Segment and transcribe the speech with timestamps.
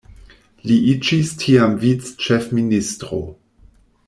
[0.69, 3.23] Li iĝis tiam vic-ĉefministro.